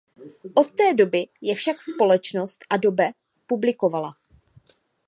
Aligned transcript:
Od 0.55 0.71
té 0.71 0.93
doby 0.93 1.27
je 1.41 1.55
však 1.55 1.77
společnost 1.81 2.65
Adobe 2.69 3.11
publikovala. 3.47 4.15